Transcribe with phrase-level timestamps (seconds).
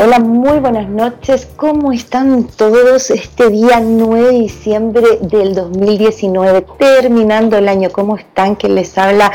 [0.00, 1.48] Hola, muy buenas noches.
[1.56, 7.90] ¿Cómo están todos este día 9 de diciembre del 2019, terminando el año?
[7.90, 8.54] ¿Cómo están?
[8.54, 9.32] Que les habla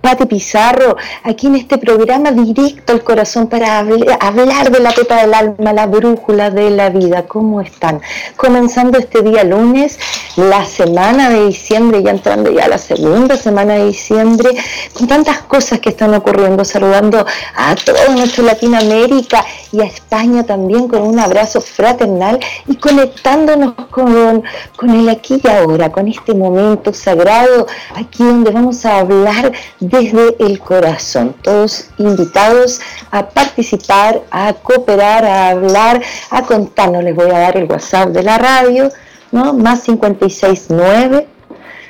[0.00, 5.34] Pati Pizarro, aquí en este programa directo al corazón para hablar de la pepa del
[5.34, 7.26] alma, la brújula de la vida.
[7.26, 8.00] ¿Cómo están?
[8.36, 9.98] Comenzando este día lunes,
[10.36, 14.50] la semana de diciembre, ya entrando ya a la segunda semana de diciembre,
[14.92, 20.86] con tantas cosas que están ocurriendo, saludando a toda nuestra Latinoamérica y a España también
[20.86, 22.38] con un abrazo fraternal
[22.68, 24.44] y conectándonos con,
[24.76, 29.85] con el aquí y ahora, con este momento sagrado, aquí donde vamos a hablar de
[29.88, 31.34] desde el corazón.
[31.42, 32.80] Todos invitados
[33.10, 37.04] a participar, a cooperar, a hablar, a contarnos.
[37.04, 38.90] Les voy a dar el WhatsApp de la radio,
[39.32, 39.52] ¿no?
[39.52, 41.26] Más 569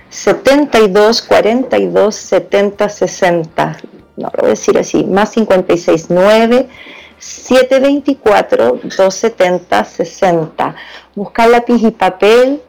[0.09, 3.77] 72 42 70 60.
[4.17, 6.69] No, lo voy a decir así, más 569
[7.19, 10.75] 724 270 60.
[11.15, 12.63] Buscar lápiz y papel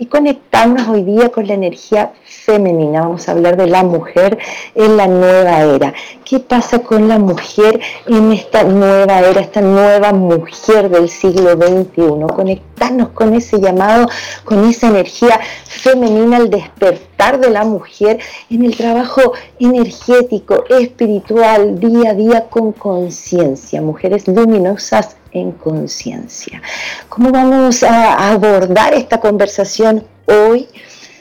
[0.00, 3.02] y conectarnos hoy día con la energía femenina.
[3.02, 4.38] Vamos a hablar de la mujer
[4.74, 5.92] en la nueva era.
[6.24, 12.34] ¿Qué pasa con la mujer en esta nueva era, esta nueva mujer del siglo XXI?
[12.34, 14.08] Conectarnos con ese llamado,
[14.44, 22.12] con esa energía femenina, el despertar de la mujer en el trabajo energético, espiritual, día
[22.12, 23.82] a día con conciencia.
[23.82, 26.62] Mujeres luminosas en conciencia.
[27.08, 30.68] ¿Cómo vamos a abordar esta conversación hoy?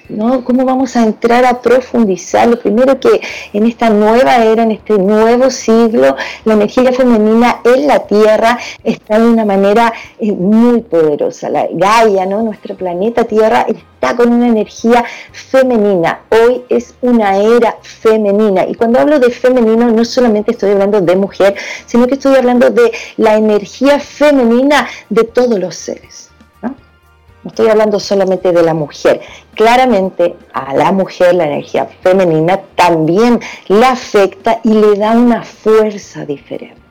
[0.10, 0.44] ¿No?
[0.44, 2.48] ¿Cómo vamos a entrar a profundizar?
[2.48, 3.22] Lo primero que
[3.54, 6.16] en esta nueva era, en este nuevo siglo,
[6.46, 11.50] la energía femenina en la Tierra está de una manera eh, muy poderosa.
[11.50, 12.42] La Gaia, ¿no?
[12.42, 16.22] nuestro planeta Tierra, está con una energía femenina.
[16.30, 18.66] Hoy es una era femenina.
[18.68, 21.56] Y cuando hablo de femenino, no solamente estoy hablando de mujer,
[21.86, 26.29] sino que estoy hablando de la energía femenina de todos los seres.
[27.44, 29.22] No estoy hablando solamente de la mujer.
[29.56, 36.26] Claramente a la mujer la energía femenina también la afecta y le da una fuerza
[36.26, 36.82] diferente.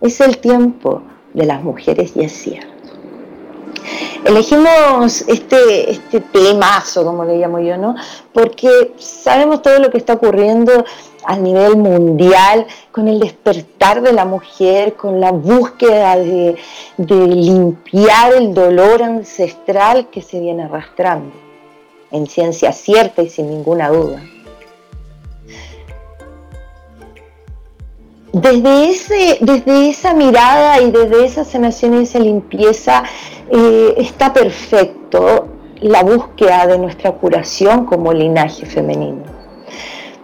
[0.00, 1.02] Es el tiempo
[1.32, 2.76] de las mujeres y es cierto.
[4.24, 7.94] Elegimos este, este temazo, como le llamo yo, ¿no?
[8.32, 10.84] Porque sabemos todo lo que está ocurriendo
[11.26, 16.56] a nivel mundial, con el despertar de la mujer, con la búsqueda de,
[16.96, 21.32] limpiar el dolor ancestral que se viene arrastrando,
[22.12, 24.22] en ciencia cierta y sin ninguna duda.
[28.32, 33.02] Desde, ese, desde esa mirada y desde esa sanación y esa limpieza
[33.50, 35.48] eh, está perfecto
[35.80, 39.35] la búsqueda de nuestra curación como linaje femenino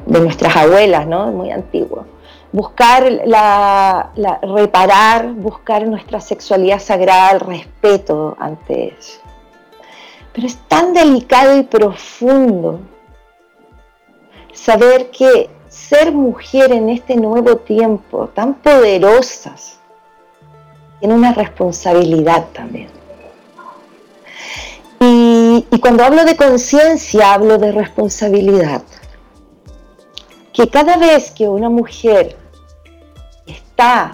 [0.07, 1.27] de nuestras abuelas, ¿no?
[1.33, 2.07] Muy antiguo.
[2.53, 4.11] Buscar la,
[4.43, 9.21] reparar, buscar nuestra sexualidad sagrada, el respeto ante eso.
[10.33, 12.81] Pero es tan delicado y profundo
[14.53, 19.79] saber que ser mujer en este nuevo tiempo, tan poderosas,
[21.01, 22.89] tiene una responsabilidad también.
[25.05, 28.83] Y cuando hablo de conciencia, hablo de responsabilidad.
[30.53, 32.37] Que cada vez que una mujer
[33.47, 34.13] está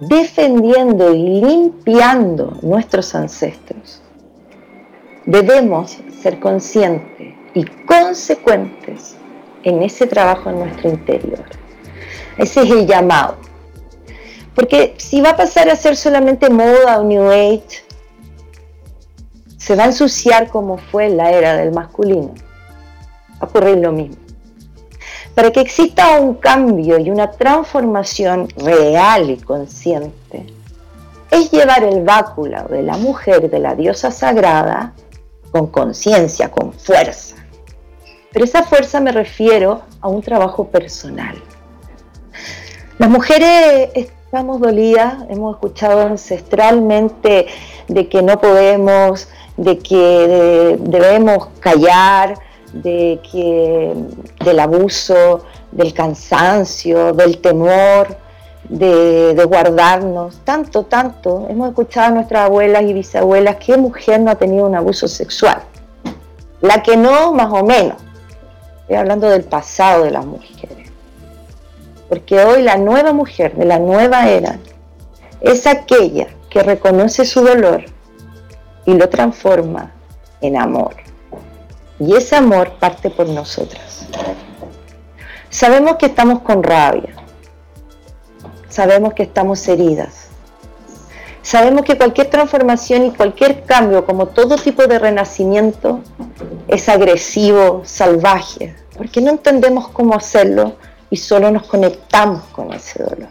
[0.00, 4.02] defendiendo y limpiando nuestros ancestros,
[5.26, 9.16] debemos ser conscientes y consecuentes
[9.62, 11.44] en ese trabajo en nuestro interior.
[12.36, 13.36] Ese es el llamado.
[14.54, 17.84] Porque si va a pasar a ser solamente moda o New Age,
[19.56, 22.34] se va a ensuciar como fue la era del masculino.
[23.32, 24.29] Va a ocurrir lo mismo.
[25.34, 30.46] Para que exista un cambio y una transformación real y consciente,
[31.30, 34.92] es llevar el báculo de la mujer, de la diosa sagrada,
[35.52, 37.36] con conciencia, con fuerza.
[38.32, 41.36] Pero esa fuerza me refiero a un trabajo personal.
[42.98, 47.46] Las mujeres estamos dolidas, hemos escuchado ancestralmente
[47.88, 52.38] de que no podemos, de que debemos callar,
[52.72, 53.94] de que
[54.44, 58.16] del abuso, del cansancio, del temor,
[58.68, 61.46] de, guardarnos, tanto, tanto.
[61.48, 65.62] Hemos escuchado a nuestras abuelas y bisabuelas, ¿qué mujer no ha tenido un abuso sexual?
[66.60, 67.96] La que no, más o menos.
[68.82, 70.90] Estoy hablando del pasado de las mujeres.
[72.08, 74.58] Porque hoy la nueva mujer de la nueva era
[75.40, 77.84] es aquella que reconoce su dolor
[78.84, 79.92] y lo transforma
[80.40, 80.96] en amor.
[82.00, 84.06] Y ese amor parte por nosotras.
[85.50, 87.14] Sabemos que estamos con rabia,
[88.68, 90.28] sabemos que estamos heridas.
[91.42, 96.00] Sabemos que cualquier transformación y cualquier cambio, como todo tipo de renacimiento,
[96.68, 100.76] es agresivo, salvaje, porque no entendemos cómo hacerlo
[101.10, 103.30] y solo nos conectamos con ese dolor.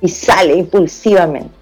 [0.00, 1.61] Y sale impulsivamente.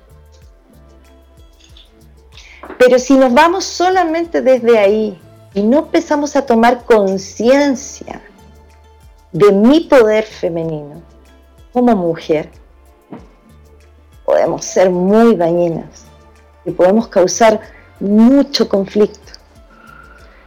[2.79, 5.21] Pero si nos vamos solamente desde ahí
[5.55, 8.21] y no empezamos a tomar conciencia
[9.33, 11.03] de mi poder femenino,
[11.73, 12.51] como mujer,
[14.25, 16.05] podemos ser muy dañinas
[16.65, 17.61] y podemos causar
[18.01, 19.33] mucho conflicto.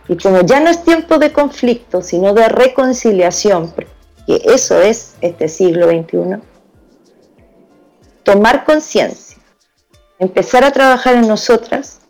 [0.08, 3.92] Y como ya no es tiempo de conflicto, sino de reconciliación, porque
[4.28, 6.42] eso es este siglo XXI,
[8.24, 9.38] tomar conciencia,
[10.20, 12.02] empezar a trabajar en nosotras,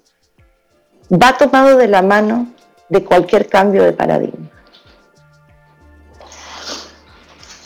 [1.12, 2.48] va tomado de la mano
[2.90, 4.50] de cualquier cambio de paradigma.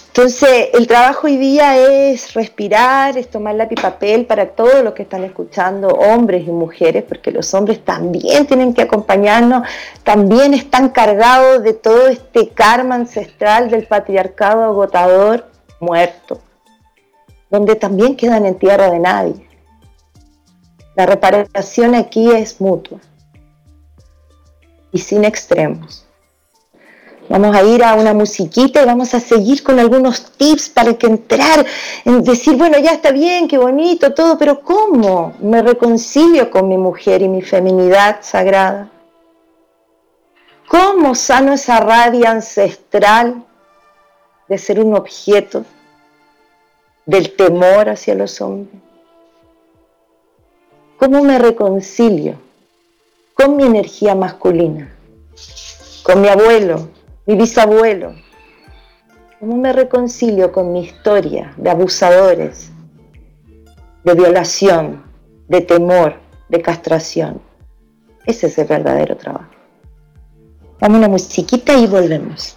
[0.07, 4.93] Entonces, el trabajo hoy día es respirar, es tomar lápiz y papel para todos los
[4.93, 9.67] que están escuchando, hombres y mujeres, porque los hombres también tienen que acompañarnos,
[10.03, 15.45] también están cargados de todo este karma ancestral del patriarcado agotador
[15.79, 16.41] muerto,
[17.51, 19.47] donde también quedan en tierra de nadie.
[20.95, 22.97] La reparación aquí es mutua
[24.91, 26.07] y sin extremos.
[27.29, 31.07] Vamos a ir a una musiquita y vamos a seguir con algunos tips para que
[31.07, 31.65] entrar
[32.05, 36.77] en decir, bueno, ya está bien, qué bonito, todo, pero ¿cómo me reconcilio con mi
[36.77, 38.89] mujer y mi feminidad sagrada?
[40.69, 43.43] ¿Cómo sano esa rabia ancestral
[44.47, 45.65] de ser un objeto
[47.05, 48.81] del temor hacia los hombres?
[50.97, 52.46] ¿Cómo me reconcilio
[53.37, 54.91] con mi energía masculina?
[56.03, 56.89] Con mi abuelo,
[57.27, 58.15] mi bisabuelo.
[59.39, 62.71] ¿Cómo me reconcilio con mi historia de abusadores,
[64.03, 65.03] de violación,
[65.47, 66.15] de temor,
[66.49, 67.39] de castración?
[68.25, 69.51] Ese es el verdadero trabajo.
[70.79, 72.56] Vamos a una musiquita y volvemos.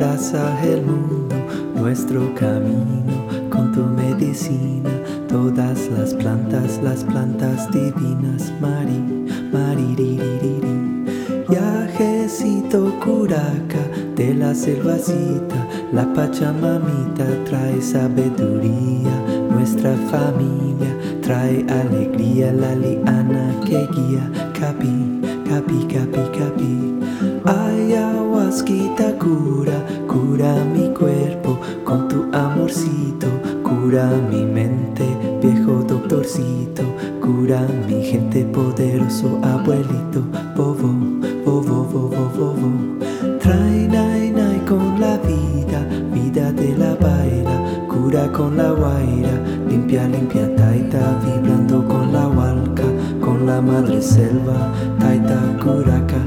[0.00, 1.36] abraza el mundo,
[1.74, 4.90] nuestro camino con tu medicina,
[5.28, 10.18] todas las plantas, las plantas divinas, Mari, Mari,
[11.48, 13.84] Viajecito curaca
[14.16, 19.10] de la selvacita, la Pachamamita trae sabiduría,
[19.50, 27.09] nuestra familia trae alegría, la liana que guía, capi, capi, capi, capi.
[27.44, 29.72] Ayahuasquita cura,
[30.06, 33.28] cura mi cuerpo con tu amorcito,
[33.62, 35.06] cura mi mente,
[35.40, 36.82] viejo doctorcito,
[37.22, 40.20] cura mi gente poderoso, abuelito,
[40.54, 40.92] bobo,
[41.42, 42.70] bobo, bobo, bobo.
[43.38, 45.80] Trae nai nai con la vida,
[46.12, 49.32] vida de la baila, cura con la guaira,
[49.66, 52.84] limpia, limpia taita, vibrando con la hualca,
[53.18, 56.20] con la madre selva, taita curaca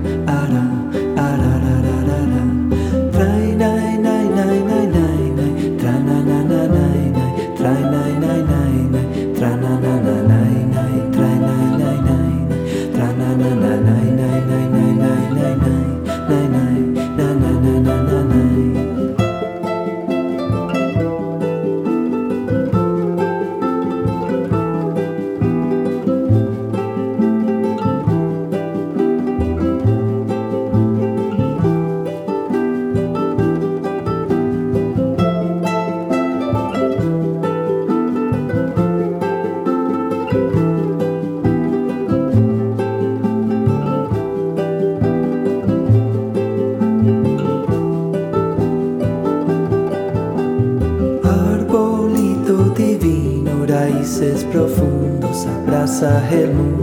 [55.94, 56.83] nossa reluz.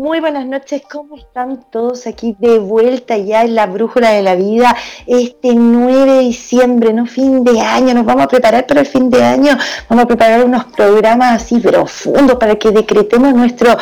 [0.00, 4.34] Muy buenas noches, ¿cómo están todos aquí de vuelta ya en la brújula de la
[4.34, 4.74] vida?
[5.06, 9.10] Este 9 de diciembre, no fin de año, nos vamos a preparar para el fin
[9.10, 9.58] de año,
[9.90, 13.76] vamos a preparar unos programas así profundos para que decretemos nuestro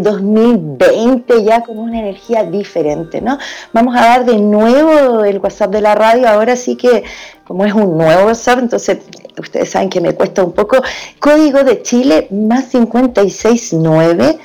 [0.00, 3.36] 2020 eh, ya con una energía diferente, ¿no?
[3.74, 7.04] Vamos a dar de nuevo el WhatsApp de la radio, ahora sí que
[7.46, 8.96] como es un nuevo WhatsApp, entonces
[9.38, 10.78] ustedes saben que me cuesta un poco,
[11.18, 14.38] código de Chile más 569.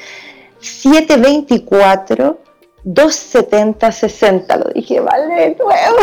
[0.59, 2.39] 724
[2.83, 5.97] 270 60, lo dije vale de nuevo,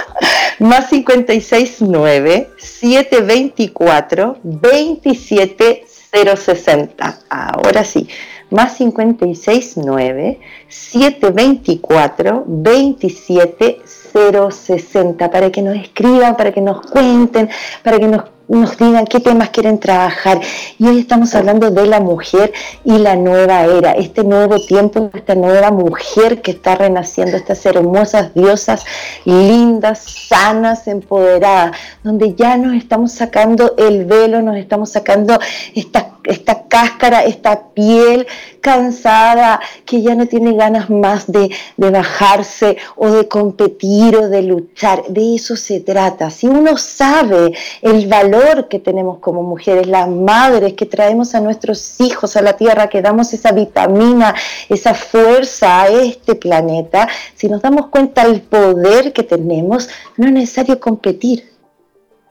[0.58, 8.08] más 56 9 724 27 060, ahora sí,
[8.50, 13.80] más 56 9 724 27
[14.12, 17.50] 060, para que nos escriban, para que nos cuenten,
[17.82, 20.40] para que nos nos digan qué temas quieren trabajar.
[20.78, 22.52] Y hoy estamos hablando de la mujer
[22.84, 28.34] y la nueva era, este nuevo tiempo, esta nueva mujer que está renaciendo, estas hermosas
[28.34, 28.84] diosas,
[29.24, 35.38] lindas, sanas, empoderadas, donde ya nos estamos sacando el velo, nos estamos sacando
[35.74, 38.26] esta, esta cáscara, esta piel
[38.60, 44.42] cansada, que ya no tiene ganas más de, de bajarse o de competir o de
[44.42, 45.04] luchar.
[45.08, 46.30] De eso se trata.
[46.30, 52.00] Si uno sabe el valor, que tenemos como mujeres, las madres que traemos a nuestros
[52.00, 54.34] hijos a la tierra, que damos esa vitamina,
[54.68, 60.32] esa fuerza a este planeta, si nos damos cuenta del poder que tenemos, no es
[60.32, 61.55] necesario competir.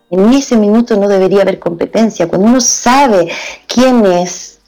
[0.09, 2.27] En ese minuto no debería haber competencia.
[2.27, 3.29] Cuando uno sabe
[3.67, 4.59] quién es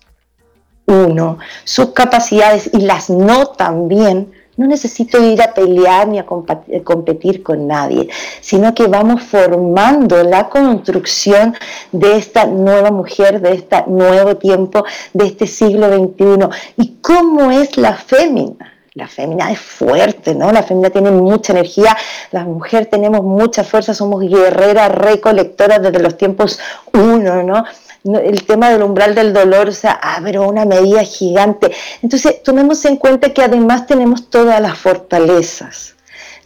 [0.86, 6.26] uno, sus capacidades y las no también, no necesito ir a pelear ni a
[6.68, 8.10] eh, competir con nadie,
[8.42, 11.56] sino que vamos formando la construcción
[11.92, 16.50] de esta nueva mujer, de este nuevo tiempo, de este siglo XXI.
[16.78, 18.77] ¿Y cómo es la fémina?
[18.98, 20.52] La fémina es fuerte, ¿no?
[20.52, 21.96] La fémina tiene mucha energía,
[22.32, 26.60] las mujeres tenemos mucha fuerza, somos guerreras, recolectoras desde los tiempos
[26.94, 27.64] uno, ¿no?
[28.06, 31.76] el tema del umbral del dolor, o sea, abre una medida gigante.
[32.02, 35.97] Entonces, tomemos en cuenta que además tenemos todas las fortalezas.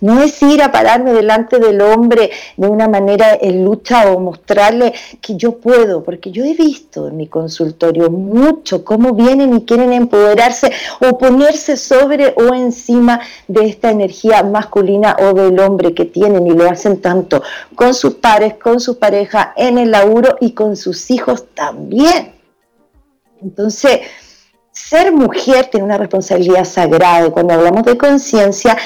[0.01, 4.93] No es ir a pararme delante del hombre de una manera en lucha o mostrarle
[5.21, 9.93] que yo puedo, porque yo he visto en mi consultorio mucho cómo vienen y quieren
[9.93, 16.47] empoderarse o ponerse sobre o encima de esta energía masculina o del hombre que tienen
[16.47, 17.43] y lo hacen tanto
[17.75, 22.33] con sus pares, con su pareja, en el laburo y con sus hijos también.
[23.41, 24.01] Entonces,
[24.71, 28.77] ser mujer tiene una responsabilidad sagrada y cuando hablamos de conciencia,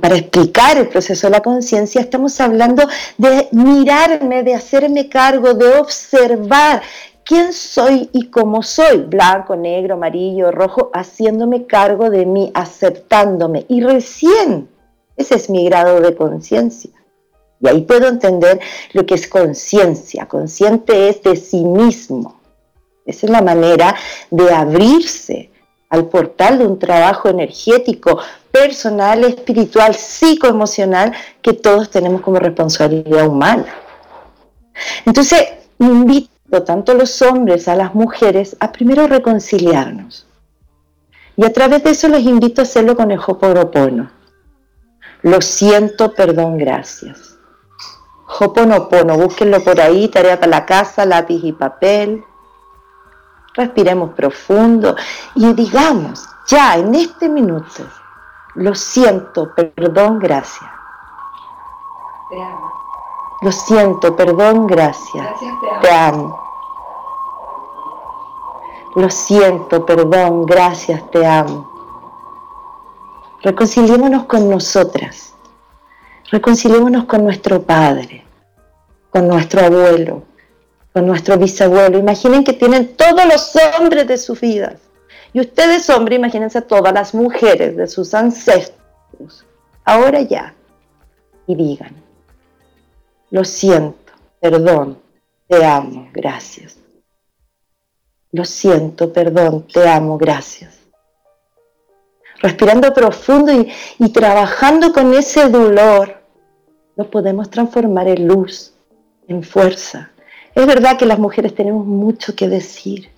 [0.00, 5.76] para explicar el proceso de la conciencia, estamos hablando de mirarme, de hacerme cargo, de
[5.78, 6.82] observar
[7.24, 13.66] quién soy y cómo soy, blanco, negro, amarillo, rojo, haciéndome cargo de mí, aceptándome.
[13.68, 14.68] Y recién,
[15.16, 16.90] ese es mi grado de conciencia.
[17.60, 18.60] Y ahí puedo entender
[18.92, 20.26] lo que es conciencia.
[20.26, 22.37] Consciente es de sí mismo
[23.08, 23.96] esa es la manera
[24.30, 25.50] de abrirse
[25.88, 28.18] al portal de un trabajo energético,
[28.52, 33.64] personal, espiritual, psicoemocional que todos tenemos como responsabilidad humana.
[35.06, 35.42] Entonces,
[35.78, 40.26] invito tanto a los hombres, a las mujeres, a primero reconciliarnos.
[41.34, 44.10] Y a través de eso los invito a hacerlo con el Hoponopono.
[45.22, 47.38] Lo siento, perdón, gracias.
[48.38, 52.22] Hoponopono, búsquenlo por ahí, tarea para la casa, lápiz y papel
[53.54, 54.94] respiremos profundo
[55.34, 57.84] y digamos, ya en este minuto,
[58.54, 60.70] lo siento, perdón, gracias.
[62.30, 62.72] Te amo.
[63.42, 65.26] Lo siento, perdón, gracias.
[65.80, 66.40] te, amo.
[68.96, 71.70] Lo siento, perdón, gracias, te amo.
[73.42, 75.34] Reconciliémonos con nosotras.
[76.30, 78.26] Reconciliémonos con nuestro padre,
[79.10, 80.22] con nuestro abuelo,
[80.94, 81.98] nuestro bisabuelo.
[81.98, 84.74] Imaginen que tienen todos los hombres de sus vidas.
[85.32, 89.44] Y ustedes, hombres, imagínense todas las mujeres de sus ancestros.
[89.84, 90.54] Ahora ya.
[91.46, 91.94] Y digan,
[93.30, 94.98] lo siento, perdón,
[95.46, 96.76] te amo, gracias.
[98.32, 100.78] Lo siento, perdón, te amo, gracias.
[102.40, 106.18] Respirando profundo y, y trabajando con ese dolor,
[106.96, 108.74] lo podemos transformar en luz
[109.26, 110.10] en fuerza.
[110.58, 113.12] Es verdad que las mujeres tenemos mucho que decir.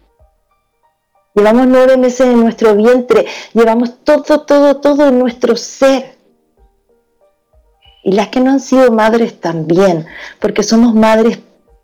[1.34, 3.24] Llevamos nueve meses en nuestro vientre,
[3.54, 6.18] llevamos todo, todo, todo en nuestro ser.
[8.04, 10.06] Y las que no han sido madres también,
[10.38, 11.38] porque somos madres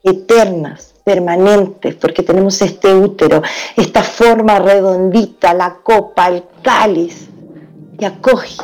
[0.05, 3.41] eternas, permanentes, porque tenemos este útero,
[3.77, 7.29] esta forma redondita, la copa, el cáliz,
[7.99, 8.63] que acoge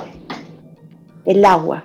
[1.24, 1.84] el agua.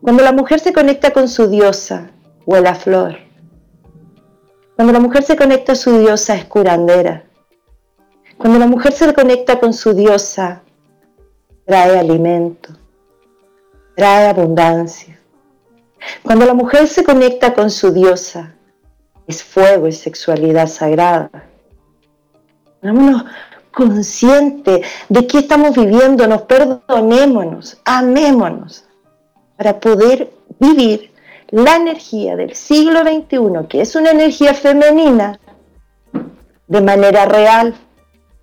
[0.00, 2.10] Cuando la mujer se conecta con su diosa,
[2.48, 3.18] huele a flor.
[4.74, 7.24] Cuando la mujer se conecta a su diosa, es curandera.
[8.38, 10.62] Cuando la mujer se conecta con su diosa,
[11.66, 12.70] trae alimento,
[13.94, 15.20] trae abundancia.
[16.22, 18.54] Cuando la mujer se conecta con su diosa,
[19.26, 21.30] es fuego y sexualidad sagrada.
[22.80, 23.24] Vámonos
[23.72, 28.86] conscientes de qué estamos viviendo, nos perdonémonos, amémonos,
[29.58, 31.07] para poder vivir
[31.50, 35.40] la energía del siglo XXI, que es una energía femenina,
[36.66, 37.74] de manera real.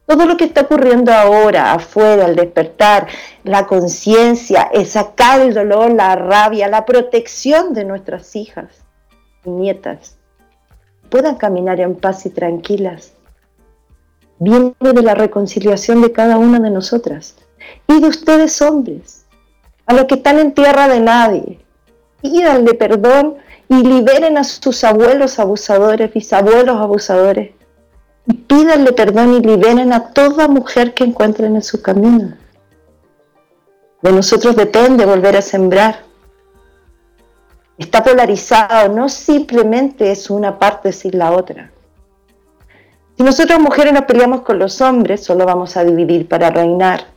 [0.08, 3.08] Todo lo que está ocurriendo ahora, afuera, al despertar,
[3.44, 8.84] la conciencia, es sacar el dolor, la rabia, la protección de nuestras hijas
[9.46, 10.18] y nietas,
[11.10, 13.14] puedan caminar en paz y tranquilas.
[14.38, 17.36] Viene de la reconciliación de cada una de nosotras
[17.88, 19.26] y de ustedes hombres,
[19.88, 21.65] a los que están en tierra de nadie.
[22.32, 23.36] Pídanle perdón
[23.70, 27.52] y liberen a sus abuelos abusadores, bisabuelos abusadores
[28.26, 32.34] y pídanle perdón y liberen a toda mujer que encuentren en su camino.
[34.02, 36.04] De nosotros depende volver a sembrar.
[37.78, 41.72] Está polarizado, no simplemente es una parte sin la otra.
[43.18, 47.15] Si nosotras mujeres nos peleamos con los hombres, solo vamos a dividir para reinar.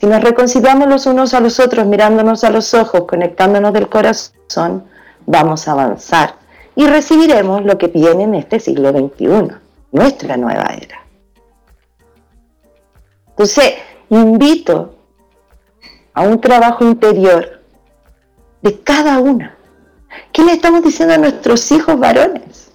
[0.00, 4.84] Si nos reconciliamos los unos a los otros, mirándonos a los ojos, conectándonos del corazón,
[5.26, 6.34] vamos a avanzar
[6.74, 9.56] y recibiremos lo que viene en este siglo XXI,
[9.92, 11.02] nuestra nueva era.
[13.30, 13.74] Entonces,
[14.10, 14.94] invito
[16.12, 17.62] a un trabajo interior
[18.62, 19.56] de cada una.
[20.32, 22.70] ¿Qué le estamos diciendo a nuestros hijos varones?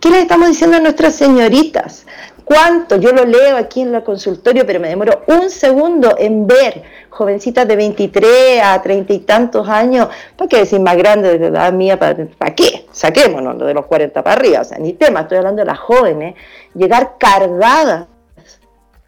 [0.00, 2.06] ¿Qué le estamos diciendo a nuestras señoritas?
[2.50, 2.96] ¿Cuánto?
[2.96, 7.68] Yo lo leo aquí en el consultorio, pero me demoro un segundo en ver jovencitas
[7.68, 11.96] de 23 a 30 y tantos años, ¿para qué decir más grande de edad mía?
[11.96, 12.86] ¿Para, ¿para qué?
[12.90, 16.34] Saquémonos de los 40 para arriba, o sea, ni tema, estoy hablando de las jóvenes,
[16.74, 18.08] llegar cargadas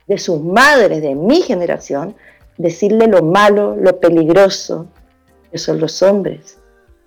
[0.07, 2.14] de sus madres de mi generación,
[2.59, 4.87] decirle lo malo, lo peligroso
[5.50, 6.61] que son los hombres.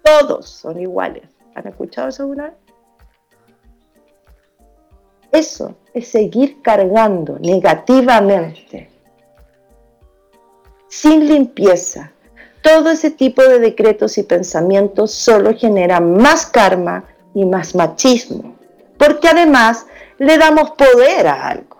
[0.03, 1.23] Todos son iguales.
[1.55, 2.64] ¿Han escuchado eso alguna vez?
[5.35, 8.89] Eso es seguir cargando negativamente,
[10.87, 12.13] sin limpieza.
[12.61, 18.55] Todo ese tipo de decretos y pensamientos solo generan más karma y más machismo,
[18.97, 19.85] porque además
[20.19, 21.79] le damos poder a algo.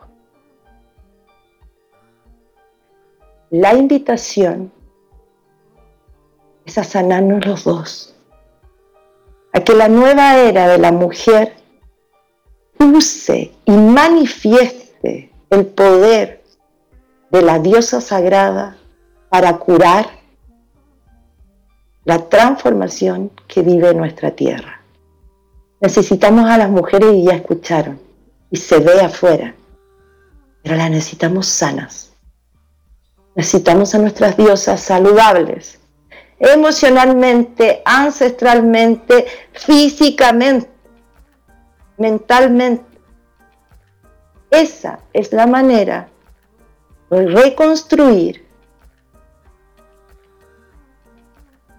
[3.52, 4.70] La invitación
[6.66, 8.16] es a sanarnos los dos,
[9.54, 11.65] a que la nueva era de la mujer
[12.80, 16.44] use y manifieste el poder
[17.32, 18.78] de la diosa sagrada
[19.30, 20.08] para curar
[22.04, 24.82] la transformación que vive nuestra tierra.
[25.82, 28.00] Necesitamos a las mujeres y ya escucharon,
[28.52, 29.56] y se ve afuera,
[30.64, 32.12] pero las necesitamos sanas.
[33.36, 35.80] Necesitamos a nuestras diosas saludables,
[36.40, 40.75] emocionalmente, ancestralmente, físicamente
[41.98, 42.84] mentalmente.
[44.50, 46.10] Esa es la manera
[47.10, 48.46] de reconstruir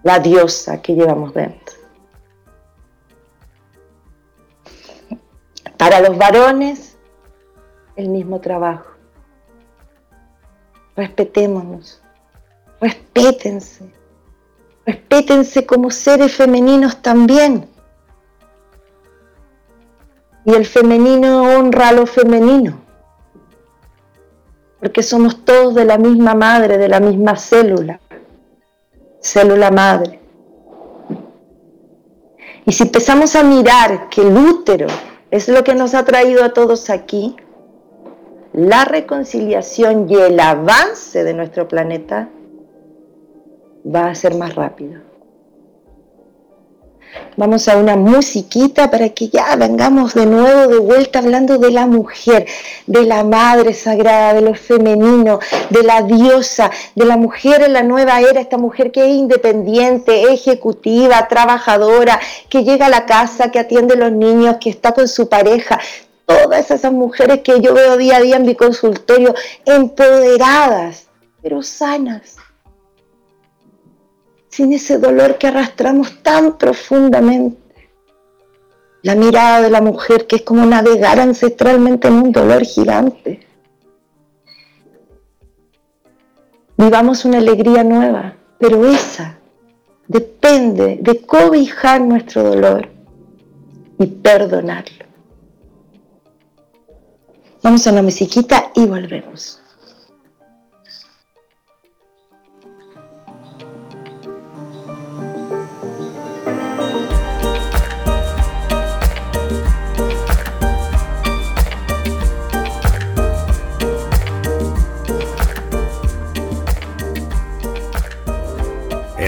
[0.03, 1.75] la diosa que llevamos dentro.
[5.77, 6.97] Para los varones,
[7.95, 8.85] el mismo trabajo.
[10.95, 12.01] Respetémonos,
[12.81, 13.93] respétense,
[14.85, 17.69] respétense como seres femeninos también
[20.47, 22.79] y el femenino honra a lo femenino,
[24.79, 27.99] porque somos todos de la misma madre, de la misma célula,
[29.19, 30.21] célula madre.
[32.65, 34.87] Y si empezamos a mirar que el útero
[35.31, 37.35] es lo que nos ha traído a todos aquí,
[38.53, 42.29] la reconciliación y el avance de nuestro planeta
[43.85, 45.06] va a ser más rápido.
[47.35, 51.85] Vamos a una musiquita para que ya vengamos de nuevo de vuelta hablando de la
[51.85, 52.47] mujer,
[52.87, 57.83] de la madre sagrada, de lo femenino, de la diosa, de la mujer en la
[57.83, 63.59] nueva era, esta mujer que es independiente, ejecutiva, trabajadora, que llega a la casa, que
[63.59, 65.79] atiende a los niños, que está con su pareja.
[66.25, 71.05] Todas esas mujeres que yo veo día a día en mi consultorio, empoderadas,
[71.41, 72.37] pero sanas
[74.49, 77.57] sin ese dolor que arrastramos tan profundamente.
[79.03, 83.47] La mirada de la mujer que es como navegar ancestralmente en un dolor gigante.
[86.77, 89.37] Vivamos una alegría nueva, pero esa
[90.07, 92.89] depende de cobijar nuestro dolor
[93.99, 95.05] y perdonarlo.
[97.63, 99.61] Vamos a una musiquita y volvemos.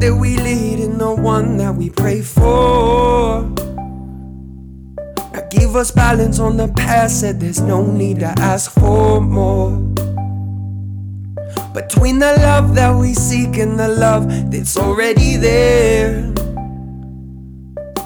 [0.00, 3.42] That we lead and the one that we pray for.
[5.32, 9.70] Now give us balance on the past, said there's no need to ask for more.
[11.74, 16.22] Between the love that we seek and the love that's already there.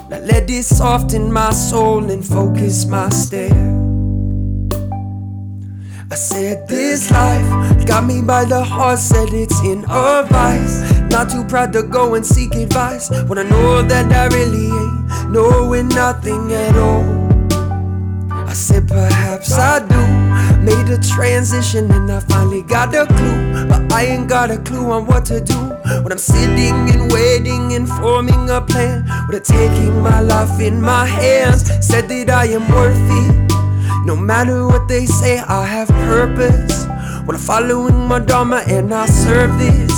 [0.09, 3.74] Now let this soften my soul and focus my stare.
[6.15, 10.79] I said this life got me by the heart, said it's in a vice.
[11.11, 15.29] Not too proud to go and seek advice when I know that I really ain't
[15.29, 17.03] knowing nothing at all.
[18.31, 20.63] I said perhaps I do.
[20.63, 24.91] Made a transition and I finally got a clue, but I ain't got a clue
[24.91, 25.59] on what to do.
[26.01, 31.05] When I'm sitting and waiting and forming a plan, with taking my life in my
[31.05, 33.44] hands, said that I am worth it.
[34.25, 36.87] Matter what they say, I have purpose.
[37.25, 39.91] When I'm following my Dharma and I serve this.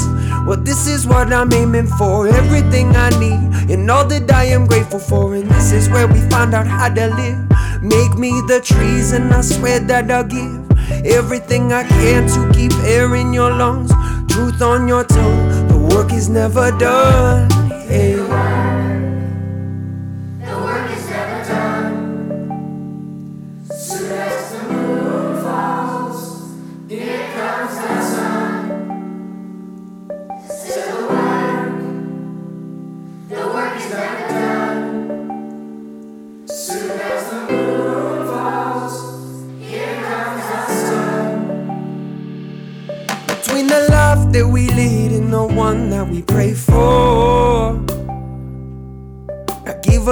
[0.45, 2.27] Well, this is what I'm aiming for.
[2.27, 5.33] Everything I need and all that I am grateful for.
[5.33, 7.81] And this is where we find out how to live.
[7.81, 10.69] Make me the trees, and I swear that I'll give
[11.05, 13.93] everything I can to keep air in your lungs,
[14.27, 15.67] truth on your tongue.
[15.69, 17.49] The work is never done.
[17.89, 18.56] Yeah.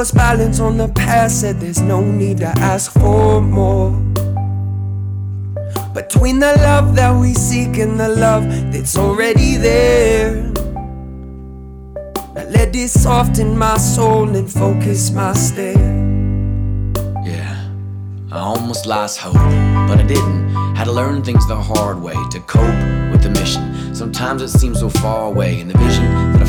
[0.06, 3.90] Us balance on the past, said there's no need to ask for more.
[5.96, 10.44] Between the love that we seek and the love that's already there.
[12.36, 15.74] Now let it soften my soul and focus my stare.
[17.26, 17.68] Yeah,
[18.32, 19.34] I almost lost hope,
[19.88, 20.54] but I didn't.
[20.76, 22.78] Had to learn things the hard way to cope
[23.12, 23.96] with the mission.
[23.96, 26.45] Sometimes it seems so far away, and the vision that I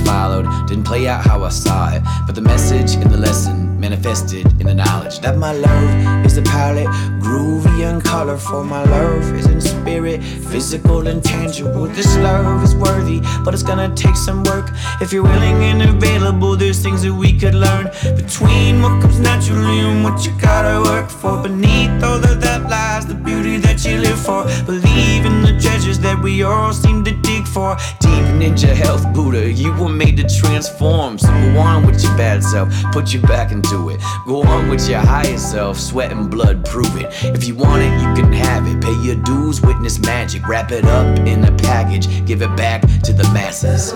[0.66, 2.02] didn't play out how I saw it.
[2.26, 6.42] But the message in the lesson manifested in the knowledge that my love is a
[6.42, 6.88] palette,
[7.22, 8.64] groovy and colorful.
[8.64, 10.20] My love is in spirit,
[10.50, 11.86] physical and tangible.
[11.98, 14.72] This love is worthy, but it's gonna take some work.
[15.00, 17.84] If you're willing and available, there's things that we could learn
[18.22, 21.40] between what comes naturally and what you gotta work for.
[21.44, 24.42] Beneath all of that lies the beauty that you live for.
[24.64, 27.76] Believe in the treasures that we all seem to dig for.
[28.00, 31.18] Deep ninja health Buddha, you were made to transform.
[31.18, 34.00] So go on with your bad self, put your back into it.
[34.26, 37.06] Go on with your higher self, sweat and blood, prove it.
[37.24, 38.82] If you want it, you can have it.
[38.82, 43.12] Pay your dues, witness magic, wrap it up in a package, give it back to
[43.12, 43.92] the masses.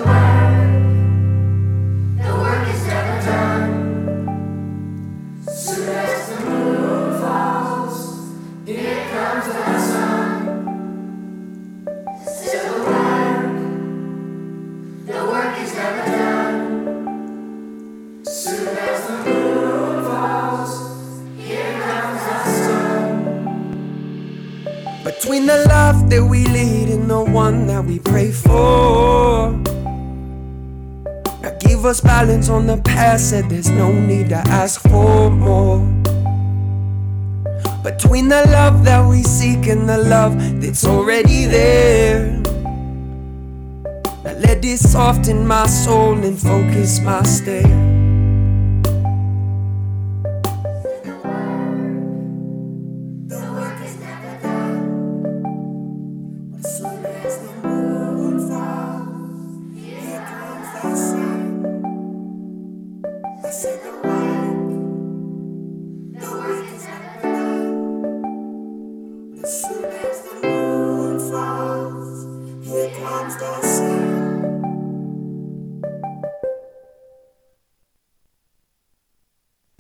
[25.41, 29.53] Between the love that we lead and the one that we pray for.
[31.41, 35.79] Now give us balance on the past, said there's no need to ask for more.
[37.83, 42.37] Between the love that we seek and the love that's already there.
[44.23, 47.90] Now let this soften my soul and focus my stare.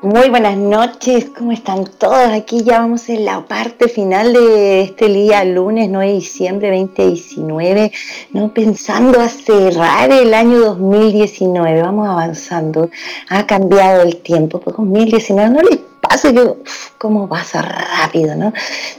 [0.00, 2.28] Muy buenas noches, ¿cómo están todos?
[2.28, 7.90] Aquí ya vamos en la parte final de este día, lunes 9 de diciembre 2019,
[8.30, 8.54] ¿no?
[8.54, 12.90] pensando a cerrar el año 2019, vamos avanzando,
[13.28, 16.54] ha cambiado el tiempo, pues 2019 no les pasa que
[16.96, 18.52] cómo pasa rápido, ¿no?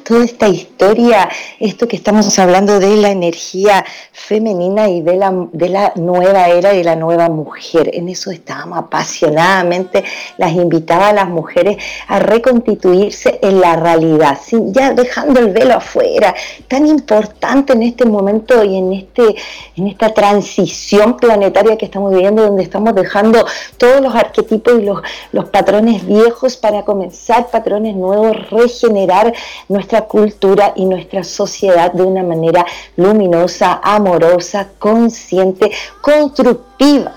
[0.04, 5.70] Toda esta historia, esto que estamos hablando de la energía femenina y de la, de
[5.70, 7.92] la nueva era y la nueva mujer.
[7.94, 10.04] En eso estábamos apasionadamente,
[10.38, 10.54] las
[11.00, 16.36] a las mujeres a reconstituirse en la realidad, ya dejando el velo afuera,
[16.68, 19.36] tan importante en este momento y en, este,
[19.76, 23.46] en esta transición planetaria que estamos viviendo, donde estamos dejando
[23.78, 29.34] todos los arquetipos y los, los patrones viejos para comenzar patrones nuevos, regenerar
[29.68, 32.66] nuestra cultura y nuestra sociedad de una manera
[32.96, 35.72] luminosa, amorosa, consciente,
[36.02, 36.69] constructiva.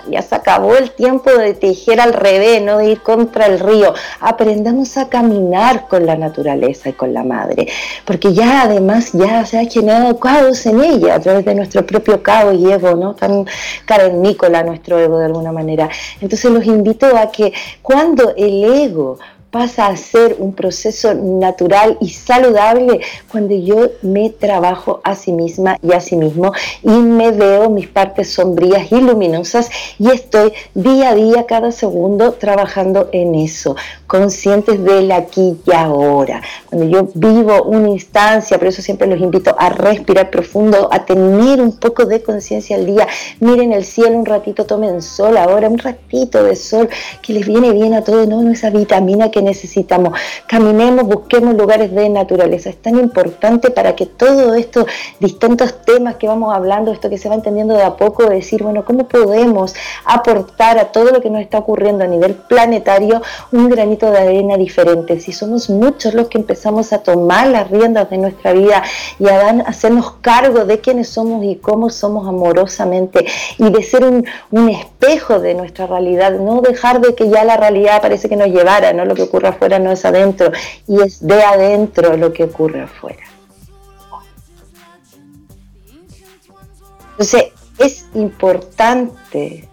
[0.08, 3.94] Ya se acabó el tiempo de tejer al revés, no de ir contra el río.
[4.20, 7.68] Aprendamos a caminar con la naturaleza y con la madre,
[8.04, 12.24] porque ya además ya se ha generado caos en ella a través de nuestro propio
[12.24, 13.14] caos y ego, ¿no?
[13.14, 13.46] Tan
[13.86, 15.88] cavernícola nuestro ego de alguna manera.
[16.20, 17.52] Entonces los invito a que
[17.82, 19.18] cuando el ego
[19.52, 23.00] pasa a ser un proceso natural y saludable
[23.30, 27.86] cuando yo me trabajo a sí misma y a sí mismo y me veo mis
[27.86, 33.76] partes sombrías y luminosas y estoy día a día, cada segundo trabajando en eso,
[34.06, 36.40] conscientes del aquí y ahora.
[36.70, 41.60] Cuando yo vivo una instancia, por eso siempre los invito a respirar profundo, a tener
[41.60, 43.06] un poco de conciencia al día,
[43.40, 46.88] miren el cielo un ratito, tomen sol ahora, un ratito de sol
[47.20, 50.18] que les viene bien a todo, no, no esa vitamina que necesitamos.
[50.46, 52.70] Caminemos, busquemos lugares de naturaleza.
[52.70, 54.86] Es tan importante para que todos estos
[55.20, 58.84] distintos temas que vamos hablando, esto que se va entendiendo de a poco, decir, bueno,
[58.84, 59.74] ¿cómo podemos
[60.04, 63.22] aportar a todo lo que nos está ocurriendo a nivel planetario
[63.52, 65.20] un granito de arena diferente?
[65.20, 68.82] Si somos muchos los que empezamos a tomar las riendas de nuestra vida
[69.18, 73.26] y a hacernos cargo de quiénes somos y cómo somos amorosamente
[73.58, 77.56] y de ser un, un espejo de nuestra realidad, no dejar de que ya la
[77.56, 79.04] realidad parece que nos llevara, ¿no?
[79.04, 80.52] Lo que ocurre afuera no es adentro
[80.86, 83.24] y es de adentro lo que ocurre afuera.
[87.12, 87.46] Entonces
[87.78, 89.66] es importante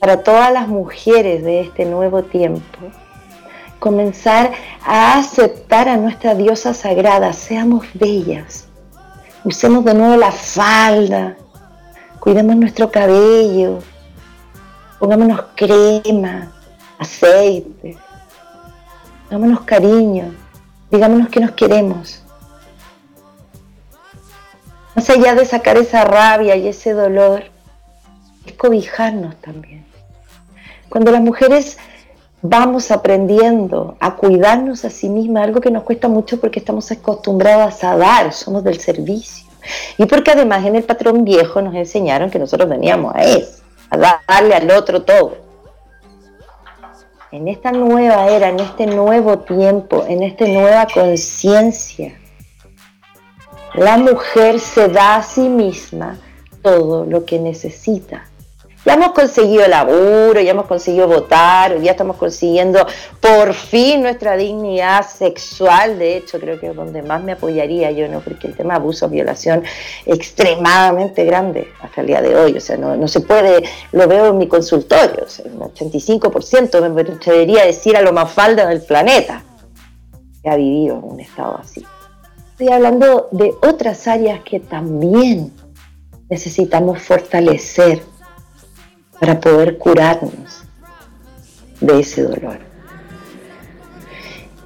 [0.00, 2.78] para todas las mujeres de este nuevo tiempo
[3.78, 4.52] comenzar
[4.84, 8.66] a aceptar a nuestra diosa sagrada, seamos bellas,
[9.44, 11.36] usemos de nuevo la falda,
[12.18, 13.78] cuidemos nuestro cabello,
[14.98, 16.50] pongámonos crema,
[16.98, 17.96] aceite.
[19.30, 20.34] Dámonos cariño,
[20.90, 22.22] digámonos que nos queremos.
[24.94, 27.44] Más allá de sacar esa rabia y ese dolor,
[28.46, 29.86] es cobijarnos también.
[30.88, 31.78] Cuando las mujeres
[32.40, 37.84] vamos aprendiendo a cuidarnos a sí mismas, algo que nos cuesta mucho porque estamos acostumbradas
[37.84, 39.46] a dar, somos del servicio.
[39.98, 44.20] Y porque además en el patrón viejo nos enseñaron que nosotros veníamos a eso, a
[44.26, 45.47] darle al otro todo.
[47.30, 52.18] En esta nueva era, en este nuevo tiempo, en esta nueva conciencia,
[53.74, 56.18] la mujer se da a sí misma
[56.62, 58.27] todo lo que necesita
[58.88, 62.86] ya hemos conseguido laburo, ya hemos conseguido votar, ya estamos consiguiendo
[63.20, 65.98] por fin nuestra dignidad sexual.
[65.98, 68.20] De hecho, creo que es donde más me apoyaría yo, ¿no?
[68.20, 69.62] Porque el tema de abuso, violación,
[70.06, 72.56] extremadamente grande hasta el día de hoy.
[72.56, 73.62] O sea, no, se puede,
[73.92, 78.14] lo veo en mi consultorio, o sea, un 85% me atrevería a decir a lo
[78.14, 79.42] más falda del planeta
[80.42, 81.84] que ha vivido un estado así.
[82.52, 85.52] Estoy hablando de otras áreas que también
[86.30, 88.00] necesitamos fortalecer
[89.20, 90.62] para poder curarnos
[91.80, 92.58] de ese dolor.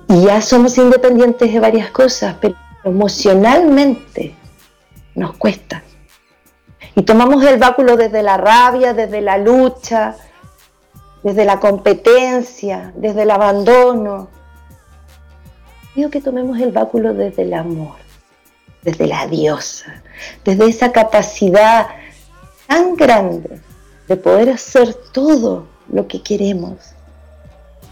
[0.09, 4.35] Y ya somos independientes de varias cosas, pero emocionalmente
[5.15, 5.83] nos cuesta.
[6.95, 10.17] Y tomamos el báculo desde la rabia, desde la lucha,
[11.23, 14.29] desde la competencia, desde el abandono.
[15.95, 17.97] Digo que tomemos el báculo desde el amor,
[18.83, 20.03] desde la diosa,
[20.45, 21.87] desde esa capacidad
[22.67, 23.61] tan grande
[24.13, 26.75] de poder hacer todo lo que queremos.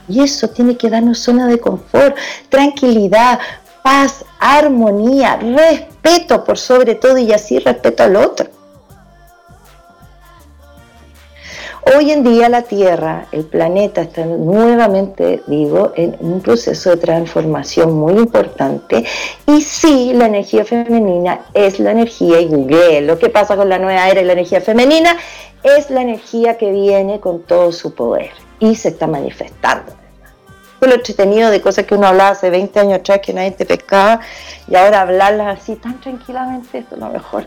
[0.07, 2.15] Y eso tiene que darnos zona de confort,
[2.51, 3.39] tranquilidad,
[3.83, 8.51] paz, armonía, respeto por sobre todo y así respeto al otro.
[11.83, 17.93] Hoy en día la Tierra, el planeta está nuevamente, digo, en un proceso de transformación
[17.95, 19.05] muy importante
[19.47, 23.79] y sí, la energía femenina es la energía y Google, lo que pasa con la
[23.79, 25.17] nueva era y la energía femenina
[25.63, 30.00] es la energía que viene con todo su poder y se está manifestando.
[30.81, 34.21] Lo entretenido de cosas que uno hablaba hace 20 años atrás que nadie te pescaba
[34.67, 37.47] y ahora hablarlas así tan tranquilamente, esto es lo mejor.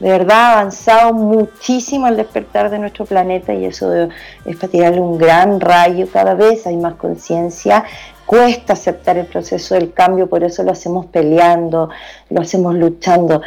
[0.00, 5.00] De verdad ha avanzado muchísimo el despertar de nuestro planeta y eso es para tirarle
[5.00, 7.84] un gran rayo cada vez, hay más conciencia,
[8.26, 11.90] cuesta aceptar el proceso del cambio, por eso lo hacemos peleando,
[12.30, 13.42] lo hacemos luchando.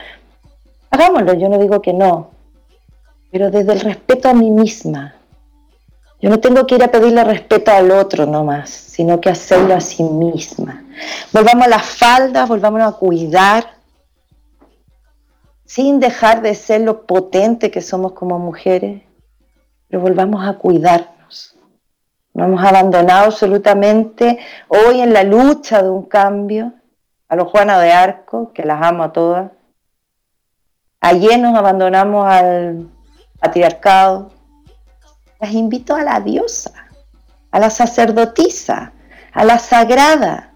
[0.92, 2.30] Hagámoslo, yo no digo que no,
[3.32, 5.15] pero desde el respeto a mí misma.
[6.26, 9.80] Yo no tengo que ir a pedirle respeto al otro nomás, sino que hacerlo a
[9.80, 10.84] sí misma.
[11.32, 13.76] Volvamos a las faldas, volvamos a cuidar,
[15.66, 19.04] sin dejar de ser lo potente que somos como mujeres,
[19.88, 21.60] pero volvamos a cuidarnos.
[22.34, 26.74] No hemos abandonado absolutamente hoy en la lucha de un cambio
[27.28, 29.52] a los Juana de Arco, que las amo a todas.
[31.02, 32.90] Ayer nos abandonamos al
[33.40, 34.32] patriarcado,
[35.40, 36.72] las invito a la diosa,
[37.52, 38.94] a la sacerdotisa,
[39.34, 40.54] a la sagrada,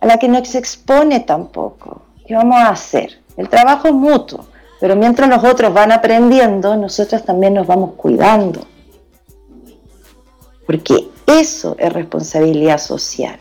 [0.00, 2.02] a la que no se expone tampoco.
[2.26, 3.20] ¿Qué vamos a hacer?
[3.36, 4.46] El trabajo es mutuo,
[4.80, 8.66] pero mientras los otros van aprendiendo, nosotros también nos vamos cuidando.
[10.66, 13.38] Porque eso es responsabilidad social.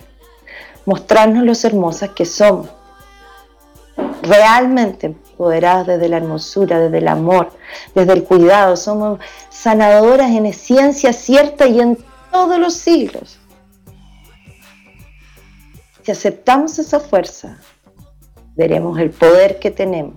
[0.86, 2.70] Mostrarnos los hermosas que somos.
[4.22, 7.52] Realmente desde la hermosura, desde el amor,
[7.94, 8.76] desde el cuidado.
[8.76, 9.20] Somos
[9.50, 11.98] sanadoras en ciencia cierta y en
[12.32, 13.38] todos los siglos.
[16.04, 17.58] Si aceptamos esa fuerza,
[18.56, 20.16] veremos el poder que tenemos.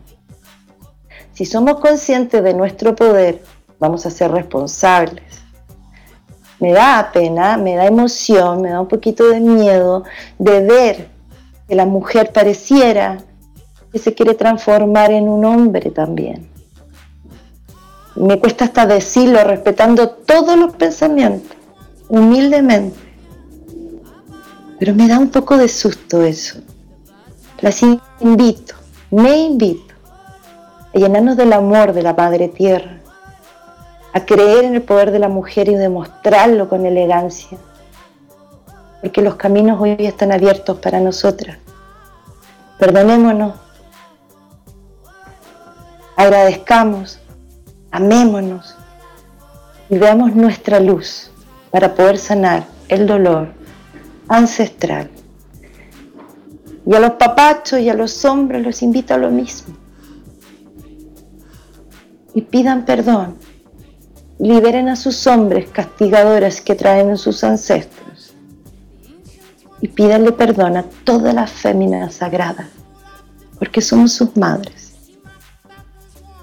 [1.33, 3.43] Si somos conscientes de nuestro poder,
[3.79, 5.23] vamos a ser responsables.
[6.61, 10.05] Me da pena, me da emoción, me da un poquito de miedo
[10.39, 11.09] de ver
[11.69, 13.19] que la mujer pareciera
[13.93, 16.49] que se quiere transformar en un hombre también.
[18.17, 21.57] Me cuesta hasta decirlo respetando todos los pensamientos,
[22.09, 22.99] humildemente.
[24.79, 26.59] Pero me da un poco de susto eso.
[27.61, 27.83] Las
[28.21, 28.75] invito,
[29.11, 29.95] me invito
[30.95, 33.01] a llenarnos del amor de la Madre Tierra,
[34.13, 37.59] a creer en el poder de la mujer y demostrarlo con elegancia,
[39.01, 41.59] porque los caminos hoy están abiertos para nosotras.
[42.79, 43.55] Perdonémonos
[46.19, 47.21] agradezcamos,
[47.93, 48.75] amémonos
[49.89, 51.31] y veamos nuestra luz
[51.71, 53.53] para poder sanar el dolor
[54.27, 55.09] ancestral.
[56.85, 59.77] Y a los papachos y a los hombres los invito a lo mismo.
[62.35, 63.37] Y pidan perdón.
[64.41, 68.35] Liberen a sus hombres castigadores que traen sus ancestros.
[69.81, 72.67] Y pídanle perdón a todas las féminas sagradas,
[73.59, 74.88] porque somos sus madres.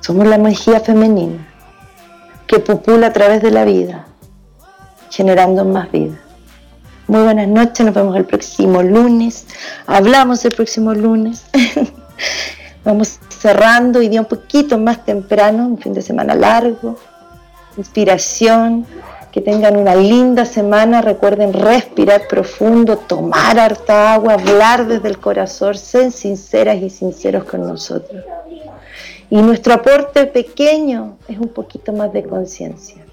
[0.06, 1.48] Somos la energía femenina.
[2.46, 4.06] que pupula a través de la vida,
[5.10, 6.14] generando más vida.
[7.08, 9.48] Muy buenas noches, nos vemos el próximo lunes.
[9.88, 11.46] Hablamos el próximo lunes.
[12.86, 16.98] Vamos cerrando y día un poquito más temprano, un fin de semana largo,
[17.76, 18.86] inspiración,
[19.32, 25.74] que tengan una linda semana, recuerden respirar profundo, tomar harta agua, hablar desde el corazón,
[25.74, 28.24] ser sinceras y sinceros con nosotros.
[29.30, 33.04] Y nuestro aporte pequeño es un poquito más de conciencia.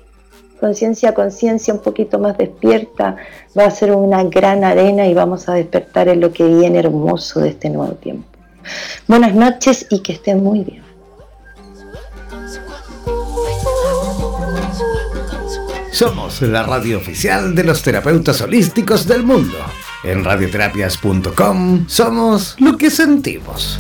[0.61, 3.17] Conciencia, conciencia un poquito más despierta
[3.59, 7.41] va a ser una gran arena y vamos a despertar en lo que viene hermoso
[7.41, 8.29] de este nuevo tiempo.
[9.09, 10.83] Buenas noches y que estén muy bien.
[15.91, 19.59] Somos la radio oficial de los terapeutas holísticos del mundo.
[20.05, 23.79] En radioterapias.com somos lo que sentimos.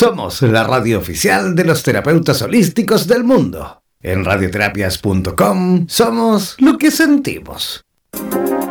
[0.00, 3.82] Somos la radio oficial de los terapeutas holísticos del mundo.
[4.00, 7.84] En radioterapias.com somos lo que sentimos.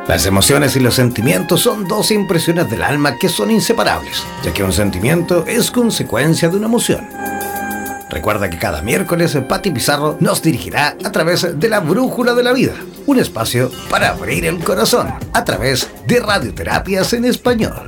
[0.07, 4.63] Las emociones y los sentimientos son dos impresiones del alma que son inseparables, ya que
[4.63, 7.07] un sentimiento es consecuencia de una emoción.
[8.09, 12.53] Recuerda que cada miércoles Patti Pizarro nos dirigirá a través de la Brújula de la
[12.53, 12.73] Vida,
[13.05, 17.87] un espacio para abrir el corazón a través de radioterapias en español.